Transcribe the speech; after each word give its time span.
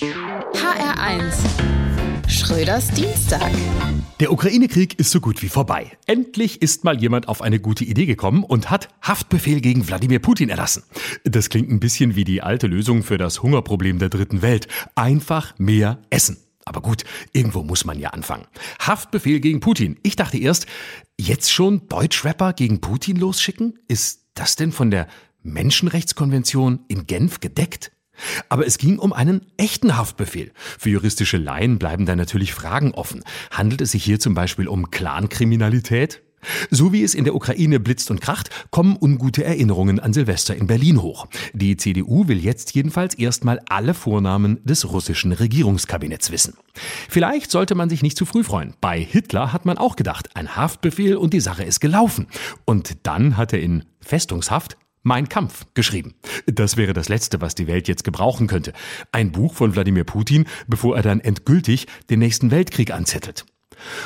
HR1 0.00 1.34
Schröders 2.26 2.88
Dienstag. 2.92 3.52
Der 4.20 4.32
Ukraine-Krieg 4.32 4.98
ist 4.98 5.10
so 5.10 5.20
gut 5.20 5.42
wie 5.42 5.50
vorbei. 5.50 5.92
Endlich 6.06 6.62
ist 6.62 6.82
mal 6.82 6.98
jemand 6.98 7.28
auf 7.28 7.42
eine 7.42 7.60
gute 7.60 7.84
Idee 7.84 8.06
gekommen 8.06 8.42
und 8.42 8.70
hat 8.70 8.88
Haftbefehl 9.02 9.60
gegen 9.60 9.86
Wladimir 9.86 10.18
Putin 10.20 10.48
erlassen. 10.48 10.84
Das 11.24 11.50
klingt 11.50 11.70
ein 11.70 11.78
bisschen 11.78 12.16
wie 12.16 12.24
die 12.24 12.40
alte 12.40 12.68
Lösung 12.68 13.02
für 13.02 13.18
das 13.18 13.42
Hungerproblem 13.42 13.98
der 13.98 14.08
dritten 14.08 14.40
Welt. 14.40 14.66
Einfach 14.94 15.52
mehr 15.58 15.98
Essen. 16.08 16.38
Aber 16.64 16.80
gut, 16.80 17.04
irgendwo 17.34 17.62
muss 17.62 17.84
man 17.84 17.98
ja 17.98 18.10
anfangen. 18.10 18.46
Haftbefehl 18.80 19.40
gegen 19.40 19.60
Putin. 19.60 19.98
Ich 20.02 20.16
dachte 20.16 20.38
erst, 20.38 20.64
jetzt 21.20 21.52
schon 21.52 21.86
Deutschrapper 21.88 22.54
gegen 22.54 22.80
Putin 22.80 23.18
losschicken? 23.18 23.78
Ist 23.88 24.24
das 24.32 24.56
denn 24.56 24.72
von 24.72 24.90
der 24.90 25.06
Menschenrechtskonvention 25.42 26.80
in 26.88 27.06
Genf 27.06 27.40
gedeckt? 27.40 27.92
Aber 28.48 28.66
es 28.66 28.78
ging 28.78 28.98
um 28.98 29.12
einen 29.12 29.46
echten 29.56 29.96
Haftbefehl. 29.96 30.52
Für 30.78 30.90
juristische 30.90 31.38
Laien 31.38 31.78
bleiben 31.78 32.06
da 32.06 32.16
natürlich 32.16 32.54
Fragen 32.54 32.92
offen. 32.92 33.24
Handelt 33.50 33.80
es 33.80 33.92
sich 33.92 34.04
hier 34.04 34.20
zum 34.20 34.34
Beispiel 34.34 34.68
um 34.68 34.90
Clankriminalität? 34.90 36.22
So 36.70 36.92
wie 36.92 37.04
es 37.04 37.14
in 37.14 37.24
der 37.24 37.34
Ukraine 37.34 37.78
blitzt 37.78 38.10
und 38.10 38.20
kracht, 38.20 38.50
kommen 38.70 38.96
ungute 39.00 39.44
Erinnerungen 39.44 40.00
an 40.00 40.12
Silvester 40.12 40.56
in 40.56 40.66
Berlin 40.66 41.00
hoch. 41.00 41.26
Die 41.52 41.76
CDU 41.76 42.26
will 42.26 42.38
jetzt 42.38 42.74
jedenfalls 42.74 43.14
erstmal 43.14 43.60
alle 43.68 43.94
Vornamen 43.94 44.58
des 44.64 44.90
russischen 44.90 45.32
Regierungskabinetts 45.32 46.30
wissen. 46.32 46.54
Vielleicht 47.08 47.50
sollte 47.50 47.74
man 47.74 47.88
sich 47.88 48.02
nicht 48.02 48.16
zu 48.16 48.24
früh 48.24 48.42
freuen. 48.42 48.74
Bei 48.80 49.00
Hitler 49.00 49.52
hat 49.52 49.64
man 49.64 49.78
auch 49.78 49.94
gedacht, 49.94 50.30
ein 50.34 50.56
Haftbefehl 50.56 51.16
und 51.16 51.32
die 51.32 51.40
Sache 51.40 51.62
ist 51.62 51.80
gelaufen. 51.80 52.26
Und 52.64 53.06
dann 53.06 53.36
hat 53.36 53.52
er 53.52 53.60
in 53.60 53.84
Festungshaft 54.00 54.76
mein 55.02 55.28
Kampf 55.28 55.66
geschrieben. 55.74 56.14
Das 56.46 56.76
wäre 56.76 56.92
das 56.92 57.08
Letzte, 57.08 57.40
was 57.40 57.54
die 57.54 57.66
Welt 57.66 57.88
jetzt 57.88 58.04
gebrauchen 58.04 58.46
könnte. 58.46 58.72
Ein 59.10 59.32
Buch 59.32 59.54
von 59.54 59.74
Wladimir 59.74 60.04
Putin, 60.04 60.46
bevor 60.66 60.96
er 60.96 61.02
dann 61.02 61.20
endgültig 61.20 61.86
den 62.10 62.20
nächsten 62.20 62.50
Weltkrieg 62.50 62.92
anzettelt. 62.92 63.44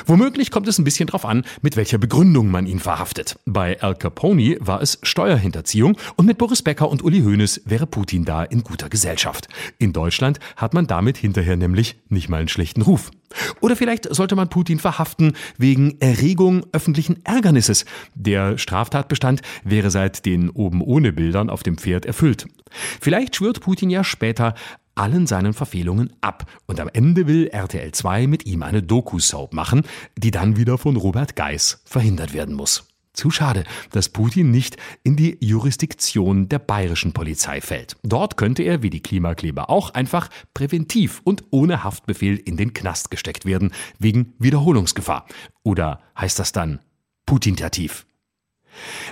Womöglich 0.05 0.51
kommt 0.51 0.67
es 0.67 0.79
ein 0.79 0.83
bisschen 0.83 1.07
drauf 1.07 1.25
an, 1.25 1.43
mit 1.61 1.75
welcher 1.75 1.97
Begründung 1.97 2.49
man 2.49 2.65
ihn 2.65 2.79
verhaftet. 2.79 3.39
Bei 3.45 3.81
Al 3.81 3.95
Capone 3.95 4.57
war 4.59 4.81
es 4.81 4.99
Steuerhinterziehung 5.03 5.97
und 6.15 6.25
mit 6.25 6.37
Boris 6.37 6.61
Becker 6.61 6.89
und 6.89 7.03
Uli 7.03 7.21
Hoeneß 7.21 7.61
wäre 7.65 7.87
Putin 7.87 8.25
da 8.25 8.43
in 8.43 8.63
guter 8.63 8.89
Gesellschaft. 8.89 9.47
In 9.77 9.93
Deutschland 9.93 10.39
hat 10.55 10.73
man 10.73 10.87
damit 10.87 11.17
hinterher 11.17 11.57
nämlich 11.57 11.97
nicht 12.09 12.29
mal 12.29 12.37
einen 12.37 12.47
schlechten 12.47 12.81
Ruf. 12.81 13.11
Oder 13.59 13.75
vielleicht 13.75 14.13
sollte 14.13 14.35
man 14.35 14.49
Putin 14.49 14.79
verhaften 14.79 15.33
wegen 15.57 15.99
Erregung 15.99 16.65
öffentlichen 16.71 17.25
Ärgernisses. 17.25 17.85
Der 18.15 18.57
Straftatbestand 18.57 19.41
wäre 19.63 19.91
seit 19.91 20.25
den 20.25 20.49
oben 20.49 20.81
ohne 20.81 21.13
Bildern 21.13 21.49
auf 21.49 21.63
dem 21.63 21.77
Pferd 21.77 22.05
erfüllt. 22.05 22.47
Vielleicht 23.01 23.35
schwört 23.35 23.61
Putin 23.61 23.89
ja 23.89 24.03
später 24.03 24.53
allen 24.95 25.27
seinen 25.27 25.53
Verfehlungen 25.53 26.13
ab 26.21 26.49
und 26.65 26.79
am 26.79 26.89
Ende 26.91 27.27
will 27.27 27.47
RTL 27.47 27.91
2 27.91 28.27
mit 28.27 28.45
ihm 28.45 28.63
eine 28.63 28.81
Doku-Soap 28.81 29.53
machen, 29.53 29.83
die 30.17 30.31
dann 30.31 30.57
wieder 30.57 30.77
von 30.77 30.95
Robert 30.95 31.35
Geis 31.35 31.81
verhindert 31.85 32.33
werden 32.33 32.55
muss. 32.55 32.86
Zu 33.17 33.31
schade, 33.31 33.63
dass 33.89 34.09
Putin 34.09 34.51
nicht 34.51 34.77
in 35.01 35.15
die 35.15 35.39
Jurisdiktion 35.41 36.49
der 36.49 36.59
bayerischen 36.59 37.13
Polizei 37.13 37.61
fällt. 37.61 37.95
Dort 38.03 38.37
könnte 38.37 38.61
er, 38.61 38.83
wie 38.83 38.91
die 38.91 39.01
Klimakleber 39.01 39.71
auch, 39.71 39.95
einfach 39.95 40.29
präventiv 40.53 41.21
und 41.23 41.43
ohne 41.49 41.83
Haftbefehl 41.83 42.37
in 42.37 42.57
den 42.57 42.73
Knast 42.73 43.09
gesteckt 43.09 43.45
werden, 43.45 43.73
wegen 43.97 44.35
Wiederholungsgefahr. 44.37 45.25
Oder 45.63 45.99
heißt 46.15 46.37
das 46.37 46.51
dann 46.51 46.79
Putintativ? 47.25 48.05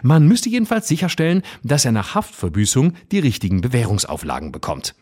Man 0.03 0.28
müsste 0.28 0.50
jedenfalls 0.50 0.88
sicherstellen, 0.88 1.42
dass 1.64 1.83
er 1.83 1.92
nach 1.92 2.14
Haftverbüßung 2.14 2.94
die 3.11 3.20
richtigen 3.20 3.61
Bewährungsauflagen 3.61 4.52
bekommt. 4.52 4.94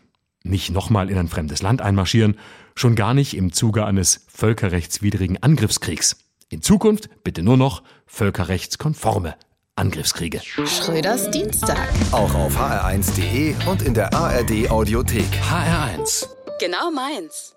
Nicht 0.44 0.70
nochmal 0.70 1.10
in 1.10 1.18
ein 1.18 1.28
fremdes 1.28 1.62
Land 1.62 1.82
einmarschieren, 1.82 2.38
schon 2.74 2.96
gar 2.96 3.14
nicht 3.14 3.36
im 3.36 3.52
Zuge 3.52 3.86
eines 3.86 4.26
völkerrechtswidrigen 4.30 5.44
Angriffskriegs. 5.44 6.24
In 6.54 6.62
Zukunft 6.62 7.10
bitte 7.24 7.42
nur 7.42 7.58
noch 7.58 7.82
völkerrechtskonforme 8.06 9.36
Angriffskriege. 9.76 10.40
Schröders 10.44 11.32
Dienstag. 11.32 11.90
Auch 12.12 12.36
auf 12.36 12.56
hr1.de 12.60 13.56
und 13.68 13.82
in 13.82 13.96
der 13.96 14.14
ARD 14.14 14.70
Audiothek. 14.70 15.26
HR1. 15.50 16.28
Genau 16.60 16.92
meins. 16.92 17.56